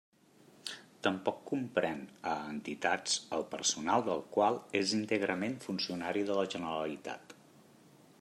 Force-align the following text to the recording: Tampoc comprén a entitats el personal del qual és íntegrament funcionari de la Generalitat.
Tampoc 1.07 1.41
comprén 1.49 1.99
a 2.29 2.31
entitats 2.53 3.19
el 3.37 3.45
personal 3.53 4.07
del 4.09 4.25
qual 4.37 4.57
és 4.81 4.95
íntegrament 5.01 5.59
funcionari 5.67 6.25
de 6.31 6.39
la 6.41 6.47
Generalitat. 6.55 7.37